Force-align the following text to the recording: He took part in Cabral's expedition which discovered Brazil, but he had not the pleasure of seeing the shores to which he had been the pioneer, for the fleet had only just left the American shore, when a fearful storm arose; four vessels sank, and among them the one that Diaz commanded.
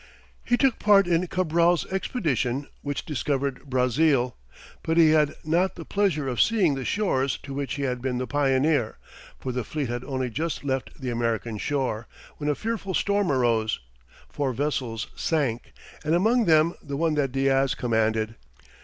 He 0.43 0.57
took 0.57 0.79
part 0.79 1.05
in 1.05 1.27
Cabral's 1.27 1.85
expedition 1.93 2.65
which 2.81 3.05
discovered 3.05 3.61
Brazil, 3.69 4.35
but 4.81 4.97
he 4.97 5.11
had 5.11 5.35
not 5.43 5.75
the 5.75 5.85
pleasure 5.85 6.27
of 6.27 6.41
seeing 6.41 6.73
the 6.73 6.83
shores 6.83 7.37
to 7.43 7.53
which 7.53 7.75
he 7.75 7.83
had 7.83 8.01
been 8.01 8.17
the 8.17 8.25
pioneer, 8.25 8.97
for 9.39 9.51
the 9.51 9.63
fleet 9.63 9.89
had 9.89 10.03
only 10.03 10.31
just 10.31 10.63
left 10.63 10.99
the 10.99 11.11
American 11.11 11.59
shore, 11.59 12.07
when 12.37 12.49
a 12.49 12.55
fearful 12.55 12.95
storm 12.95 13.31
arose; 13.31 13.79
four 14.27 14.53
vessels 14.53 15.05
sank, 15.15 15.71
and 16.03 16.15
among 16.15 16.45
them 16.45 16.73
the 16.81 16.97
one 16.97 17.13
that 17.13 17.31
Diaz 17.31 17.75
commanded. 17.75 18.33